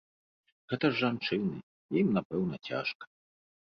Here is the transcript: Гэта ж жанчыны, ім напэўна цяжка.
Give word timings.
Гэта 0.73 0.85
ж 0.95 0.97
жанчыны, 1.03 1.55
ім 2.05 2.13
напэўна 2.19 2.55
цяжка. 2.67 3.03